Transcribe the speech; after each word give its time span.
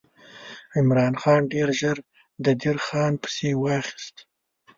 عمرا 0.77 1.07
خان 1.21 1.41
ډېر 1.53 1.69
ژر 1.79 1.97
د 2.45 2.45
دیر 2.61 2.77
خان 2.85 3.13
پسې 3.21 3.49
واخیست. 3.63 4.15